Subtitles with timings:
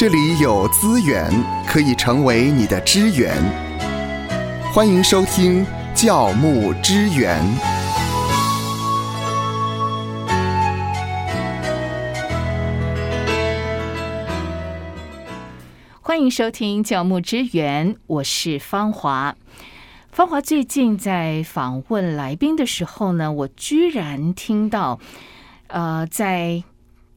[0.00, 1.30] 这里有资源
[1.66, 3.36] 可以成为你的支援。
[4.72, 5.62] 欢迎收听
[5.94, 7.38] 教牧支援。
[16.00, 19.36] 欢迎收听教牧支援，我是芳华。
[20.10, 24.98] 芳华最近在访问来宾的时候呢，我居然听到，
[25.66, 26.64] 呃，在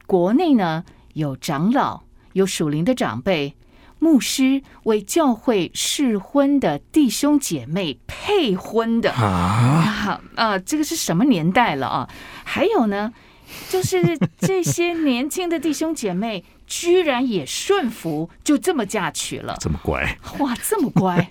[0.06, 2.02] 国内呢有长老、
[2.34, 3.56] 有属灵的长辈、
[3.98, 10.58] 牧师为教会适婚的弟兄姐妹配婚的啊 啊！
[10.58, 12.10] 这个是什么年代了啊？
[12.44, 13.12] 还有呢，
[13.68, 16.44] 就是这些年轻的弟兄姐妹。
[16.66, 21.30] 居然也顺服，就这么嫁娶了，这么乖哇，这么乖，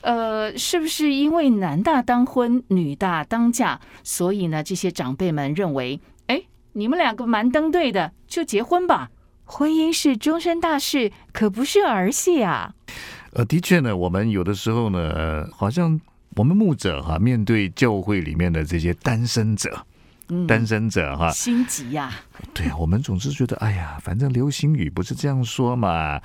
[0.00, 9.08] 呃，是不是因为男大当婚，女大当嫁，所以呢，这些长辈们认为，哎，你们两个蛮登对的，就结婚吧。
[9.46, 12.74] 婚姻是终身大事，可不是儿戏啊。
[13.32, 15.98] 呃，的确呢，我们有的时候呢，好像
[16.34, 19.86] 我们牧者哈，面对教会里面的这些单身者。
[20.48, 22.12] 单身者哈，心急呀！
[22.52, 26.20] 对啊，我们总是觉得，哎呀，反正流行语不是这样说嘛，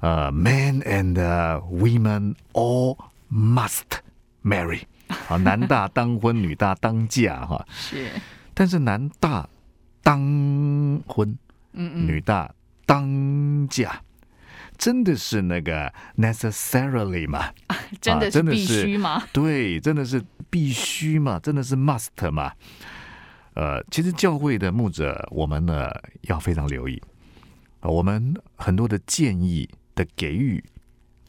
[0.00, 1.14] 呃，men and
[1.70, 2.98] women all
[3.32, 3.84] must
[4.42, 4.80] marry，
[5.28, 7.64] 啊， 男大当婚，女大当嫁哈。
[7.70, 8.10] 是，
[8.52, 9.48] 但是男大
[10.02, 10.18] 当
[11.06, 11.28] 婚，
[11.72, 12.50] 嗯嗯，女大
[12.86, 14.00] 当家，
[14.78, 17.52] 真的是那个 necessarily 吗？
[18.00, 19.22] 真的是必须吗？
[19.32, 21.38] 对，真的是必须嘛？
[21.40, 22.52] 真的是 must 嘛？
[23.54, 25.90] 呃，其实教会的牧者，我们呢
[26.22, 27.02] 要非常留意
[27.80, 27.88] 啊。
[27.88, 30.62] 我们很多的建议的给予，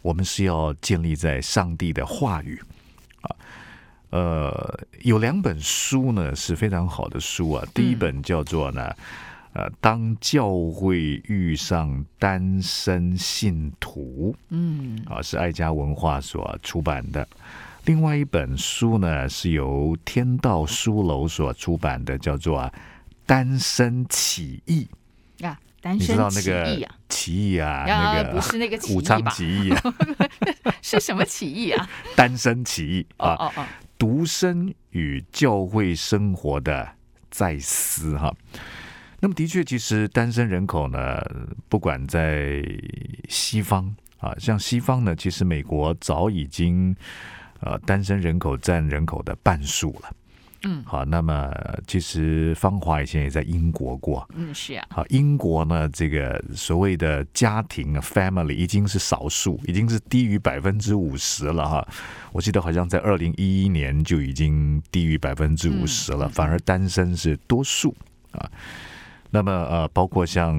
[0.01, 2.61] 我们是要建立在上帝的话语
[3.21, 3.35] 啊。
[4.09, 7.65] 呃，有两本书呢是非常好的书啊。
[7.73, 8.93] 第一本叫做呢，
[9.57, 17.27] 呃，当教会遇上单身信徒，嗯，啊，是爱家文化所出版的。
[17.85, 22.61] 另外一本书呢，是由天道书楼所出版的，叫做
[23.25, 24.87] 《单身起义》
[25.47, 25.59] 啊。
[25.81, 29.81] 单身起义啊，起义啊，那个不是那个武昌起义啊，
[30.83, 31.89] 是什么起义啊？
[32.15, 33.65] 单身起义啊，哦哦，
[33.97, 36.87] 独身与教会生活的
[37.31, 38.31] 在思哈。
[39.19, 41.21] 那么的确，其实单身人口呢，
[41.69, 42.63] 不管在
[43.29, 46.95] 西方啊，像西方呢，其实美国早已经。
[47.59, 50.15] 呃，单身人口占人口的半数了。
[50.65, 51.51] 嗯，好，那么
[51.87, 54.29] 其实芳华以前也在英国过。
[54.35, 54.85] 嗯，是啊。
[54.91, 61.87] 好，英国呢，这个所谓的家庭 （family） 已经是少数，已经是低于百分之五十了哈。
[62.31, 67.95] 我记得好像在二零一一年就已经低于百分之五十了，反而单身是多数
[68.33, 68.47] 啊。
[69.37, 70.57] 那么呃，包括像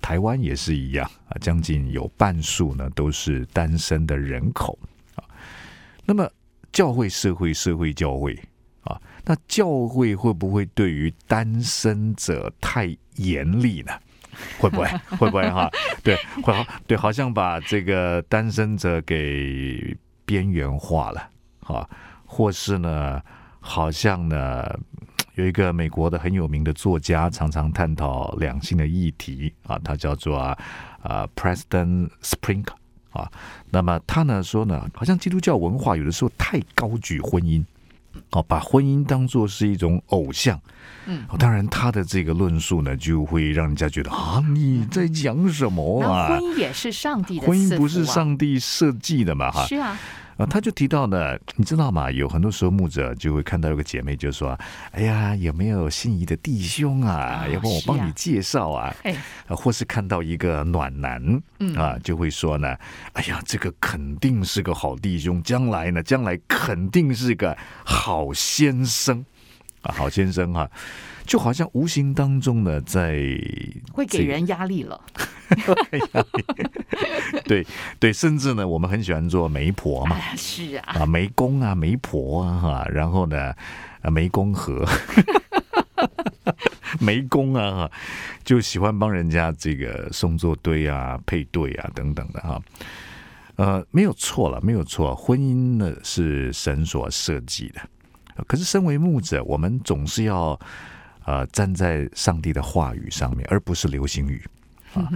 [0.00, 4.76] 台湾也是一样啊，将近有半数呢都是单身的人口
[5.14, 5.22] 啊。
[6.04, 6.28] 那么，
[6.72, 8.36] 教会、社会、社会、教会
[8.82, 13.92] 啊，那教会会不会对于单身者太严厉呢？
[14.58, 14.88] 会不会？
[15.16, 15.70] 会不会哈？
[16.02, 21.30] 对，会对，好像把这个单身者给边缘化了
[21.60, 21.88] 啊，
[22.26, 23.22] 或是呢，
[23.60, 24.68] 好像呢，
[25.34, 30.56] 有一个美国的很有名的作家，常常探讨两性的议题啊，他叫做啊
[31.34, 32.74] ，Preston Sprinkle。
[33.12, 33.30] 啊，
[33.68, 37.62] 那么他呢说呢，好像基督教文化有的时候太高举婚姻，
[38.30, 40.58] 哦，把婚姻当做是一种偶像，
[41.04, 46.28] 嗯，当然他的这个论述呢，就会让人家觉得啊，你在讲什么啊？
[46.28, 49.50] 婚姻也是上帝的，婚姻不是上帝设计的嘛？
[49.50, 49.98] 哈，是啊。
[50.36, 52.10] 啊，他就提到呢，你知道吗？
[52.10, 54.58] 有很多时候牧者就会看到有个姐妹，就说
[54.92, 57.46] ：“哎呀，有没有心仪的弟兄啊？
[57.52, 59.14] 要不我帮你介绍啊？”哎，
[59.48, 61.42] 或是看到一个暖男，
[61.76, 62.74] 啊，就会说呢
[63.12, 69.24] ：“哎呀，这个肯定是个好弟兄，将来呢，将来肯定是个好先生
[69.82, 70.70] 啊，好先生哈。”
[71.24, 73.16] 就好像无形当中呢，在
[73.92, 75.00] 会给人压力了。
[77.46, 77.64] 对
[78.00, 83.54] 对，甚至呢，我们很喜欢做媒婆嘛，是啊，啊媒公啊，媒婆啊，哈，然后呢，
[84.02, 84.84] 啊媒公和
[86.98, 87.90] 媒公啊，哈，
[88.42, 92.60] 就喜欢帮人家这个送作堆啊、配对啊等等的哈。
[93.54, 97.80] 呃，没有错了，没有错，婚姻呢是神所设计的，
[98.46, 100.58] 可是身为牧者，我们总是要。
[101.24, 104.44] 呃，站在上帝的话语上面，而不是流行语
[104.92, 105.08] 啊。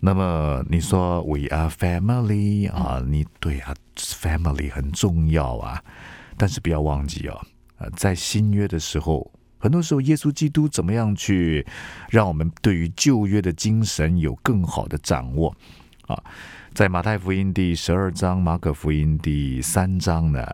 [0.00, 5.80] 那么你说 “We are family” 啊，你对啊，family 很重要啊。
[6.36, 7.40] 但是不要忘记哦，
[7.76, 9.30] 呃，在新约的时候，
[9.60, 11.64] 很多时候，耶稣基督怎么样去
[12.10, 15.54] 让我们对于旧约的精神有更好的掌握
[16.08, 16.20] 啊？
[16.74, 20.44] 在马太福音第十二章、马可福音第三章呢，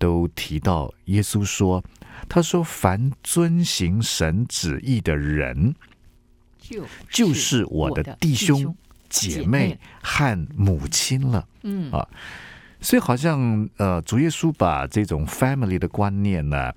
[0.00, 1.84] 都提到耶稣说
[2.26, 5.74] ：“他说，凡遵行神旨意的人，
[6.58, 8.74] 就就是我的弟兄、
[9.10, 12.08] 姐妹和母亲了。”嗯啊，
[12.80, 16.72] 所以好像呃，主耶稣把这种 family 的观念呢，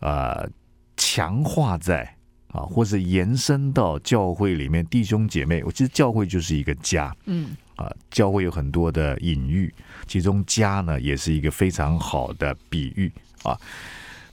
[0.00, 0.50] 呃，
[0.96, 2.16] 强化在
[2.48, 5.62] 啊，或是延伸到教会里面弟兄姐妹。
[5.62, 9.72] 我其实教会就是一个家嗯啊，教会有很多的隐喻，
[10.06, 13.10] 其中家呢也是一个非常好的比喻
[13.42, 13.56] 啊。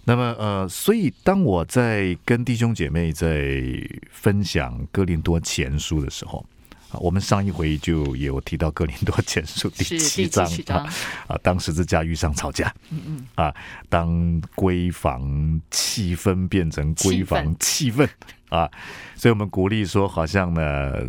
[0.04, 3.64] 那么呃，所以当我在跟弟兄姐妹在
[4.12, 6.46] 分享哥林多前书的时候。
[6.90, 10.88] 啊，我们上一回就有提到《哥林多前书》第七章啊，
[11.28, 13.54] 啊，当十字架遇上吵架，嗯嗯啊，
[13.90, 18.08] 当闺房气氛变成闺房气氛
[18.50, 18.70] 啊，
[19.16, 21.06] 所以我们鼓励说，好像呢，呃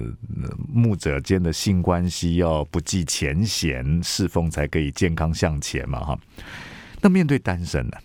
[0.69, 6.19] 牧者间的性关系要不计前嫌，侍奉才可以健康向前嘛，哈。
[7.01, 7.97] 那面对单身呢？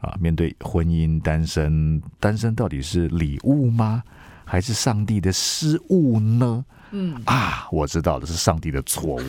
[0.00, 4.02] 啊，面对婚姻单身，单身到底是礼物吗？
[4.44, 6.64] 还是上帝的失误呢？
[6.92, 9.22] 嗯啊，我知道了，是上帝的错误。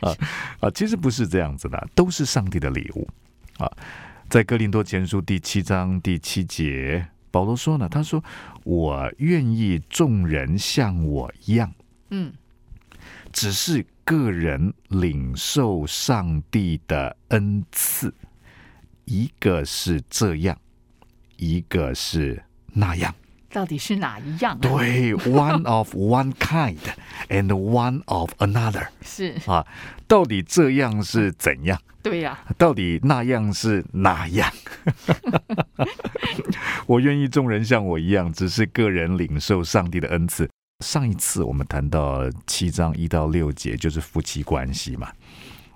[0.00, 0.16] 啊
[0.60, 3.08] 啊，其实不是这样子的，都是上帝的礼物
[3.58, 3.70] 啊。
[4.28, 8.22] 在哥林多前书第七章第七节，保罗说呢，他说
[8.64, 11.72] ：“我愿意众人像我一样，
[12.10, 12.32] 嗯
[13.32, 18.12] 只是个人领受上帝的恩赐，
[19.04, 20.58] 一个是这样，
[21.36, 23.14] 一个是那样。”
[23.52, 24.58] 到底是哪一样、啊？
[24.62, 26.78] 对， one of one kind
[27.28, 29.66] and one of another 是，啊，
[30.06, 31.78] 到底这样是怎样？
[32.02, 34.50] 对呀、到底那样是哪样？
[36.86, 40.48] 我愿意众人像我一样，只是个人领受上帝的恩赐。
[40.84, 45.10] 上一次我们谈到七章一到六节，就是夫妻关系嘛。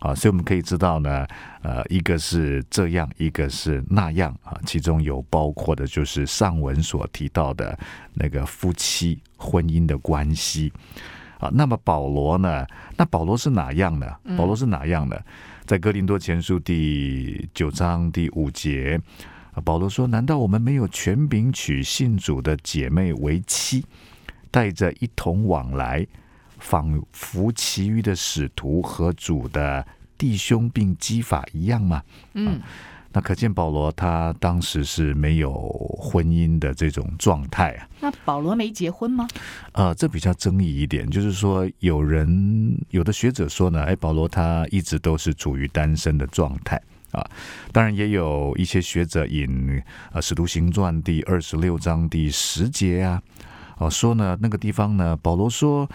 [0.05, 1.27] 啊，所以我们可以知道呢，
[1.63, 7.79] 呃，一个是这样，一个是那样啊，其中有包括的就是上文所提到的
[8.13, 10.71] 那个夫妻婚姻的关系
[11.39, 11.49] 啊。
[11.55, 12.67] 那么保罗呢？
[12.99, 14.07] 那保罗是哪样呢？
[14.37, 15.19] 保罗是哪样呢？
[15.65, 19.01] 在哥林多前书第九章第五节，
[19.55, 23.83] 啊保罗说：“难道我们没有权柄娶信主的姐妹为妻，
[24.51, 26.07] 带着一同往来？”
[26.65, 32.03] 仿佛其余的使徒和主的弟兄并基法一样吗？
[32.33, 32.59] 嗯
[33.17, 35.53] 那可见保罗他当时是没有
[36.01, 37.89] 婚姻的这种状态啊。
[38.01, 39.29] 那保罗没结婚吗？
[39.71, 46.81] 呃，这比较争议一点，就是说有人有的学者说呢，哎，保罗他一直都是处于单身的状态
[47.13, 47.25] 啊。
[47.71, 53.23] 当然，也有一些学者引呃《使徒行传》第二十六章第十节啊，
[53.79, 55.89] 哦、说呢那个地方呢，保罗说。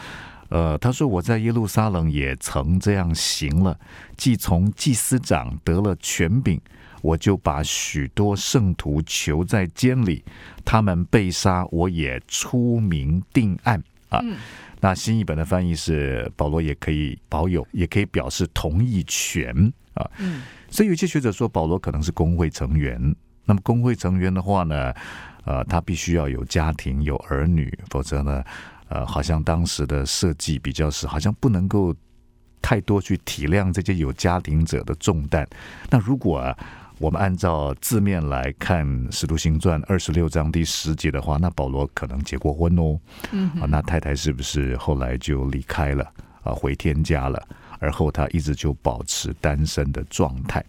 [0.49, 3.79] 呃，他说我在耶路撒冷也曾这样行了，
[4.17, 6.59] 既从祭司长得了权柄，
[7.01, 10.23] 我就把许多圣徒囚在监里，
[10.65, 14.19] 他们被杀，我也出名定案啊。
[14.23, 14.35] 嗯
[14.81, 19.53] 那新译本的翻译是保罗也可以保有，也可以表示同意权
[19.93, 20.09] 啊。
[20.19, 23.15] 嗯所以有些学者说保罗可能是工会成员。
[23.43, 24.93] 那么工会成员的话呢，
[25.43, 28.41] 呃，他必须要有家庭、有儿女，否则呢，
[28.89, 31.95] 呃，好像当时的设计比较是，好像不能够
[32.61, 35.47] 太多去体谅这些有家庭者的重担。
[35.89, 36.57] 那如果、啊、
[36.97, 42.99] 我们按照字面来看《使徒行传》二十六章第十节的话，那保罗可能结过婚哦。
[43.31, 46.03] 嗯啊，那太太是不是后来就离开了
[46.43, 47.41] 啊，回天家了？
[47.79, 50.63] 而后他一直就保持单身的状态。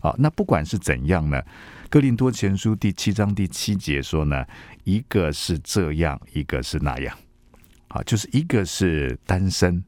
[0.00, 1.40] 啊，那不管是怎样呢，
[1.88, 4.44] 《哥林多前书》第七章第七节说呢，
[4.84, 7.16] 一个是这样，一个是那样。
[7.88, 9.82] 啊，就是一个是单身，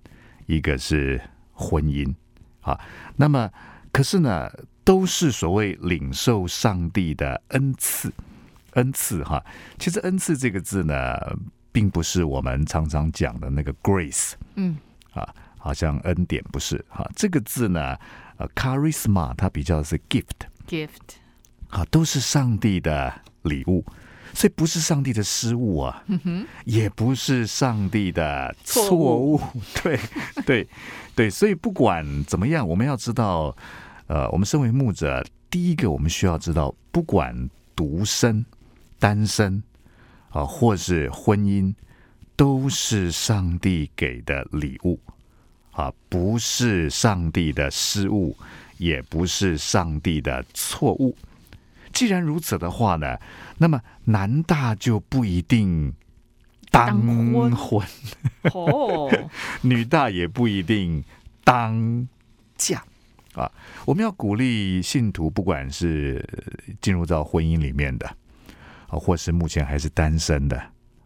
[0.47, 1.21] 一个是
[1.52, 2.14] 婚姻。
[2.61, 2.78] 啊，
[3.16, 3.50] 那么
[3.90, 4.50] 可是呢，
[4.85, 8.12] 都是所谓领受上帝的恩赐，
[8.73, 9.42] 恩赐哈。
[9.78, 11.16] 其实“恩赐”这个字呢，
[11.73, 14.76] 并不是我们常常讲的那个 grace 嗯
[15.12, 17.09] 啊，好像恩典不是哈。
[17.16, 17.97] 这个字呢，
[18.37, 20.90] 呃，charisma 它比较是 gift，gift，
[21.71, 23.85] 啊，都是上帝的礼物，
[24.32, 26.04] 所以不是上帝的失误啊，
[26.64, 29.40] 也不是上帝的错误，
[29.82, 29.99] 对
[30.46, 30.68] 对
[31.14, 33.54] 对，所以不管怎么样，我们要知道，
[34.06, 38.44] 呃，我们身为牧者，第一个我们需要知道，不管独身、
[38.99, 39.62] 单身
[40.30, 41.75] 啊，或是婚姻，
[42.37, 44.99] 都是上帝给的礼物
[45.72, 48.37] 啊，不是上帝的失误，
[48.78, 51.16] 也不是上帝的错误。
[51.92, 53.18] 既然如此的话呢，
[53.59, 55.92] 那么男大就不一定
[56.70, 57.87] 当当婚婚，
[58.54, 59.11] 哦，
[59.62, 61.02] 女大也不一定
[61.42, 62.09] 当
[62.56, 62.82] 嫁
[63.35, 63.50] 啊。
[63.85, 66.25] 我们要鼓励信徒，不管是
[66.80, 68.06] 进入到婚姻里面的
[68.88, 70.56] 啊，或是目前还是单身的，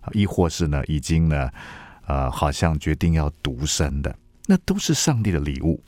[0.00, 1.50] 啊亦或是呢已经呢
[2.06, 4.14] 呃好像决定要独身的，
[4.46, 5.82] 那都是上帝的礼物。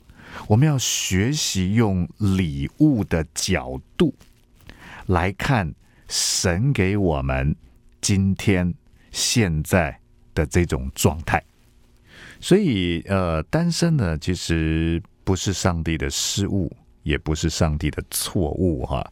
[0.47, 4.13] 我们要学习用礼物的角度
[5.07, 5.73] 来看
[6.07, 7.55] 神给我们
[7.99, 8.73] 今天
[9.11, 9.99] 现在
[10.33, 11.43] 的这种状态。
[12.39, 16.71] 所以，呃，单身呢，其实不是上帝的失误，
[17.01, 19.11] 也不是上帝的错误哈。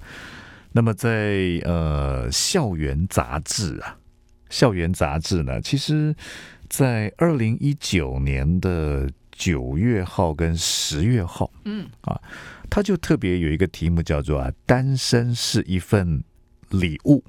[0.72, 3.98] 那么在，呃校园杂志啊，
[4.50, 6.16] 校园杂志呢，其实
[6.70, 11.88] 在二零一九年的九月号跟十月号，嗯。
[12.02, 12.20] 啊，
[12.70, 16.24] 他就特别有一个题目叫做啊，单身是一份
[16.70, 17.24] 礼物。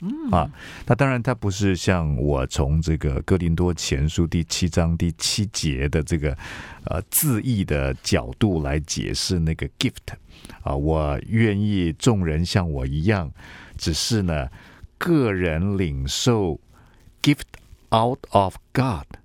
[0.00, 0.30] 嗯。
[0.30, 0.48] 啊，
[0.86, 6.36] 那当然，它不是像我从这个哥林多前书第七章第七节的这个
[6.84, 10.14] 呃字义的角度来解释那个 gift
[10.62, 13.28] 啊，我愿意众人像我一样，
[13.76, 14.48] 只是呢，
[14.96, 16.60] 个人领受
[17.20, 17.42] gift
[17.90, 19.17] out of God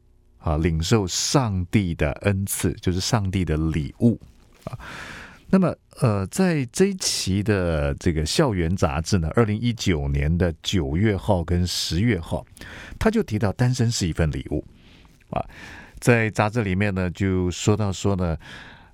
[0.44, 4.20] 啊，领受上帝的恩赐，就是上帝的礼物
[4.66, 4.78] 啊。
[5.50, 12.46] 那么，呃，在这一期的这个校园杂志呢，二零一九年的九月号跟十月号，
[13.00, 14.66] 他就提到单身是一份礼物
[15.30, 15.46] 啊。
[16.00, 18.36] 在杂志里面呢，就说到说呢，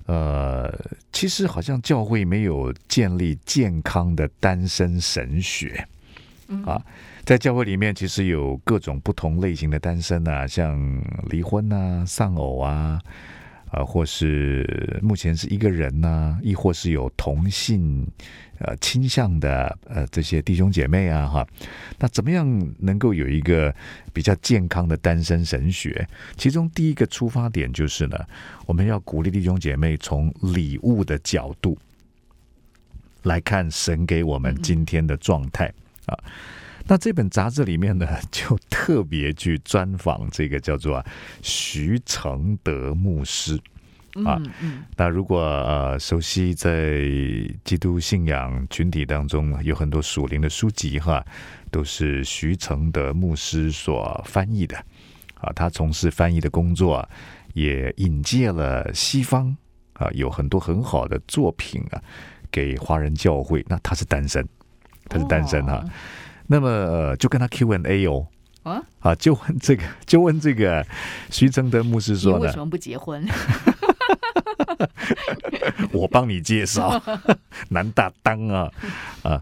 [0.06, 0.72] 呃，
[1.12, 5.88] 其实好像教会没有建立健康的单身神学
[6.66, 6.80] 啊。
[7.30, 13.00] 在教会里面，其实有各种不同类型的单身啊，像离婚啊、丧偶啊。
[13.68, 18.04] 啊，或是目前是一个人啊，亦或是有同性
[18.58, 21.48] 呃倾向的呃这些弟兄姐妹啊，哈，
[22.00, 22.48] 那怎么样
[22.80, 23.72] 能够有一个
[24.12, 26.10] 比较健康的单身神学？
[26.36, 28.18] 其中第一个出发点就是呢，
[28.66, 31.78] 我们要鼓励弟兄姐妹从礼物的角度
[33.22, 35.72] 来看神给我们今天的状态
[36.08, 36.18] 啊。
[36.90, 41.06] 那这本杂志里面呢， 就特别去专访这个叫做
[41.44, 43.56] 徐承德牧师
[44.26, 44.42] 啊。
[44.98, 47.00] 那如果呃熟悉在
[47.64, 51.24] 基督信仰群体当中有很多属灵的书籍哈，
[51.70, 54.76] 都是徐承德牧师所翻译的
[55.36, 55.54] 啊。
[55.56, 57.08] 他从事翻译的工作，
[57.54, 59.56] 也引介了西方
[59.94, 62.02] 啊，有很多很好的作品啊，
[62.50, 63.64] 给华人教会。
[63.70, 64.44] 那他是单身，
[65.08, 65.76] 他是单身哈。
[65.76, 65.90] 哦
[66.52, 68.26] 那么、呃、就跟他 Q&A 哦，
[68.64, 70.84] 啊，啊，就问这个， 就问这个
[71.30, 73.24] 徐承德牧师说呢为什，么不结婚？
[75.94, 77.00] 我帮你介绍，
[77.70, 78.68] 男大当啊
[79.22, 79.40] 啊。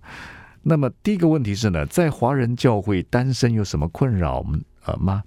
[0.64, 4.46] 那么第一个问题是呢，在华人教会单身有什么困扰
[4.84, 5.24] 呃吗？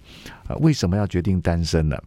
[0.47, 1.97] 啊，为什么要决定单身呢？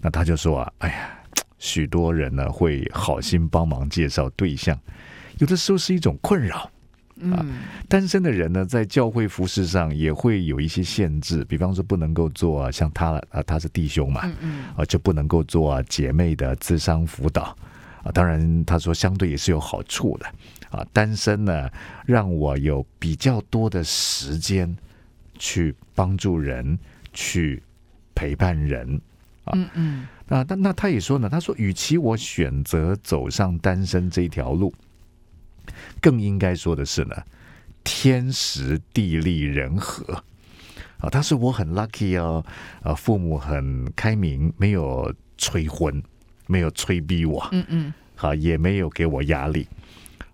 [0.00, 1.10] 那他就说啊，哎呀，
[1.58, 4.78] 许多人呢会好心帮忙介绍对象，
[5.38, 6.70] 有的时候是一种困扰。
[7.20, 7.58] 嗯
[7.88, 14.20] 单身的人呢，在教会服饰上也会有一些限制，比方说不能够做、啊、像他啊，他是弟兄嘛，
[14.76, 17.56] 啊，就不能够做、啊、姐妹的智商辅导
[18.02, 18.12] 啊。
[18.12, 20.26] 当然，他说相对也是有好处的
[20.70, 20.86] 啊。
[20.92, 21.70] 单身呢，
[22.06, 24.76] 让我有比较多的时间
[25.38, 26.78] 去帮助人，
[27.12, 27.62] 去
[28.14, 29.00] 陪伴人。
[29.52, 34.74] 嗯嗯啊，那那他也说呢，他说，与其我选择走上单身这一条路，
[36.00, 37.14] 更应该说的是呢，
[37.84, 40.22] 天时地利人和。
[40.98, 42.44] 啊，他说我很 lucky 哦，
[42.82, 46.02] 啊，父母很开明，没有催婚，
[46.48, 49.68] 没有催逼我，嗯嗯啊，也没有给我压力。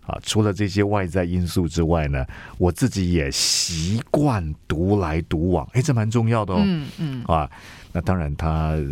[0.07, 2.25] 啊，除了这些外在因素之外呢，
[2.57, 6.61] 我自己也习惯独来独往，哎，这蛮重要的哦。
[6.63, 7.49] 嗯嗯啊，
[7.91, 8.83] 那当然他、呃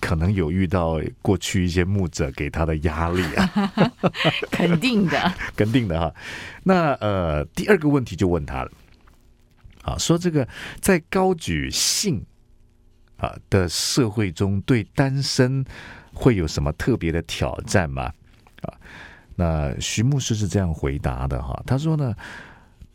[0.00, 3.72] 可能有遇到过去一些牧者给他的压力啊
[4.50, 5.34] 肯定的。
[5.56, 6.14] 肯定的哈。
[6.64, 8.70] 那呃，第二个问题就问他了，
[9.84, 10.46] 啊，说这个
[10.80, 12.22] 在高举性
[13.16, 15.64] 啊的社会中，对单身
[16.12, 18.12] 会有什么特别的挑战吗？
[18.62, 18.74] 啊，
[19.34, 22.14] 那徐牧师是这样回答的哈，他说呢，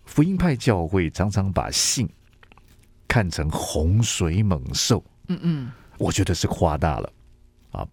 [0.05, 2.07] 福音派教会常常把性
[3.07, 5.03] 看成洪水猛兽。
[5.27, 7.11] 嗯嗯我觉得是夸大了
[7.71, 7.87] 啊，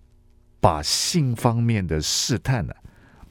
[0.61, 2.75] 把性方面的试探呢、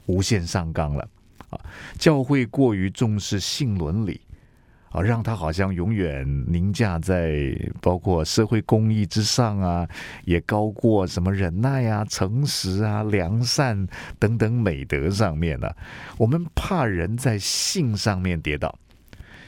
[0.06, 1.08] 无限上纲了
[1.48, 1.60] 啊。
[1.98, 4.20] 教会过于重视性伦理
[4.94, 9.88] 啊，让他好像永远凌驾在包括社会公益之上啊，
[10.24, 13.88] 也高过什么忍耐啊、诚实啊、良善
[14.20, 15.76] 等等美德上面了。
[16.16, 18.78] 我们怕人在性上面跌倒，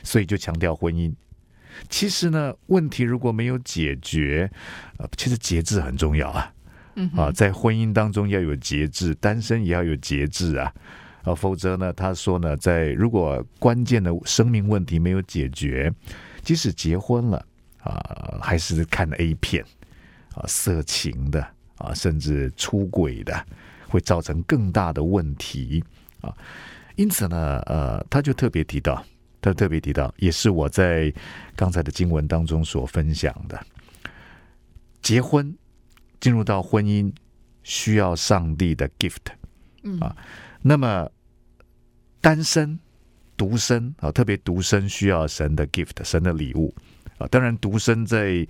[0.02, 1.14] 所以就强调婚姻。
[1.88, 4.50] 其实呢，问题如果没有解决，
[4.98, 6.52] 呃，其实节制很重要啊。
[7.14, 10.72] 啊，在婚姻当中要有节制，单身也要有节制啊。
[11.26, 15.92] 啊，否则呢，他说呢，在如果关键的生命问题没有解决，
[16.42, 17.44] 即使结婚了
[17.82, 19.62] 啊，还是看 A 片
[20.34, 21.46] 啊，色情的
[21.78, 23.44] 啊，甚至出轨的，
[23.88, 25.84] 会造成更大的问题
[26.20, 26.32] 啊。
[26.94, 29.04] 因此呢，呃，他就特别提到。
[29.38, 31.12] 他特别提到，也是我在
[31.54, 33.64] 刚才的经文当中所分享的。
[35.00, 35.56] 结婚
[36.18, 37.12] 进入到婚姻，
[37.62, 40.16] 需要上帝的 gift，啊，
[40.62, 41.08] 那么
[42.26, 42.76] 单身
[43.36, 46.74] 独身啊，特别独身需要神的 gift，神的礼物
[47.18, 47.26] 啊。
[47.28, 48.44] 当然，独身在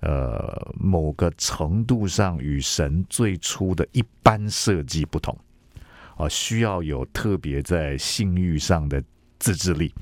[0.00, 5.34] 呃某个程度上与神最初的一般设计不同
[6.18, 9.02] 啊，需要有特别在性欲上的
[9.38, 9.94] 自制力。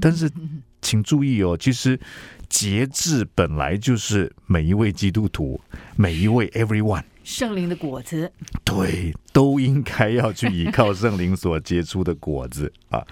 [0.00, 0.30] 但是，
[0.80, 2.00] 请注意哦，其实
[2.48, 5.60] 节制本来就是每一位基督徒、
[5.96, 8.32] 每一位 everyone 圣灵的果子，
[8.64, 13.04] 对，都应该要去依靠圣灵所结出的果子 啊。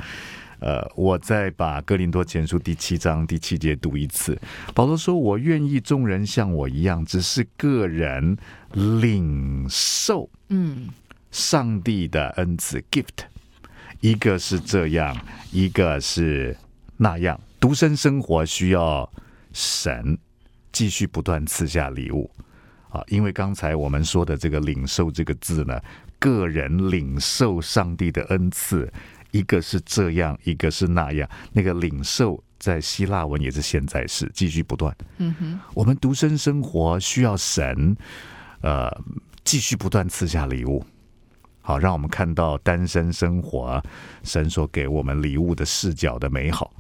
[0.59, 4.41] 呃，我再把哥林多前书第七章第七节读一次。
[4.75, 8.39] 保罗说：“我愿意众人像我一样，只是个人
[8.73, 10.89] 领受，嗯，
[11.31, 13.27] 上帝的恩赐 gift，
[14.01, 15.15] 一个是这样，
[15.53, 16.57] 一个是。”
[16.97, 19.13] 那样独身生活需要
[19.53, 20.17] 神
[20.73, 22.31] 继续不断赐下礼物
[22.97, 25.79] 啊，因为刚才我们说的这个“领受”这个字呢，
[26.19, 28.91] 个人领受上帝的恩赐，
[29.33, 31.29] 一个是这样，一个是那样。
[31.53, 34.97] 那个领受在希腊文也是现在式，继续不断。
[35.19, 37.95] 嗯哼，我们独身生活需要神，
[38.63, 38.91] 呃，
[39.45, 40.83] 继续不断赐下礼物。
[41.61, 43.83] 好，让我们看到单身生活
[44.23, 46.73] 神所给我们礼物的视角的美好。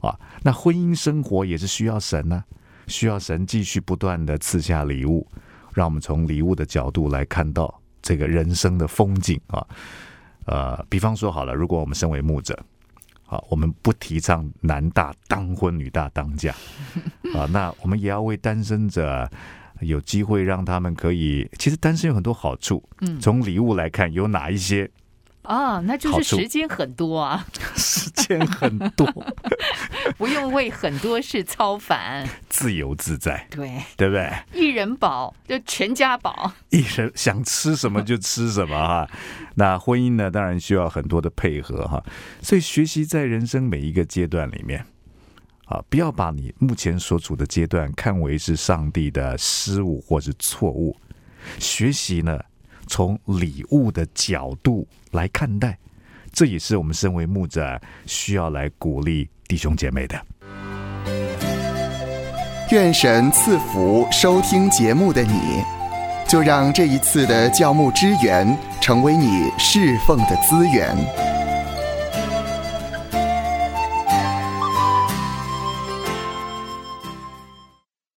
[0.00, 2.44] 啊，那婚姻生活也是需要神呢，
[2.88, 5.24] 需要神继续不断的赐下礼物，
[5.74, 9.66] 让我们从礼物的角度来看到这个人生的风景啊。
[10.44, 12.58] 呃，比方说好了，如果我们身为牧者，
[13.24, 16.52] 好，我们不提倡男大当婚，女大当嫁
[17.34, 19.30] 啊， 那我们也要为单身者
[19.80, 24.90] 有机会让他们可以，其实单身有很多好处，嗯，从礼物来看有哪一些？
[25.42, 29.06] 啊，那就是时间很多啊， 时间很多，
[30.16, 34.32] 不用为很多事操烦，自由自在，对对不对？
[34.54, 39.08] 一人饱就全家饱，一人想吃什么就吃什么哈。
[39.56, 42.00] 那婚姻呢，当然需要很多的配合哈。
[42.40, 44.86] 所以学习在人生每一个阶段里面，
[45.64, 50.96] 啊，不要把你目前所处的阶段看为是上帝的失误或是错误，
[51.58, 52.38] 学习呢。
[52.86, 55.78] 从礼物的角度来看待，
[56.32, 60.20] 这也是我们身为牧者需要来鼓励弟兄姐妹的。
[62.70, 65.62] 愿神赐福收听节目的你，
[66.26, 71.31] 就让这一次的教牧支援成为你侍奉的资源。